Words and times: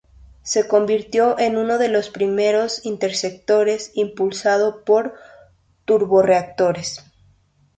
Se 0.41 0.67
convirtió 0.67 1.37
en 1.37 1.57
uno 1.57 1.77
de 1.77 1.87
los 1.87 2.09
primeros 2.09 2.83
interceptores 2.87 3.91
impulsado 3.93 4.83
por 4.83 5.13
turborreactores. 5.85 7.05